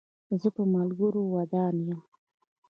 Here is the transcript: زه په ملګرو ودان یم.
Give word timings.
زه 0.41 0.47
په 0.55 0.63
ملګرو 0.73 1.21
ودان 1.35 1.75
یم. 1.87 1.99